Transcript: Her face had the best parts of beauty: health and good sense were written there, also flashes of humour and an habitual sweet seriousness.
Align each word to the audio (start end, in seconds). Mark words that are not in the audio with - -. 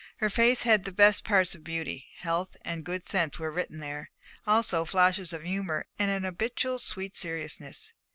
Her 0.17 0.31
face 0.31 0.63
had 0.63 0.83
the 0.83 0.91
best 0.91 1.23
parts 1.23 1.53
of 1.53 1.63
beauty: 1.63 2.07
health 2.17 2.57
and 2.65 2.83
good 2.83 3.03
sense 3.05 3.37
were 3.37 3.51
written 3.51 3.77
there, 3.81 4.09
also 4.47 4.83
flashes 4.83 5.31
of 5.31 5.43
humour 5.43 5.85
and 5.99 6.09
an 6.09 6.23
habitual 6.23 6.79
sweet 6.79 7.15
seriousness. 7.15 7.93